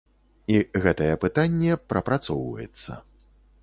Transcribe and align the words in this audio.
І 0.53 0.55
гэтае 0.85 1.11
пытанне 1.25 1.79
прапрацоўваецца. 1.93 2.91